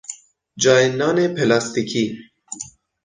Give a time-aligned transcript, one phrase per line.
[0.61, 2.05] جای نان پلاستیکی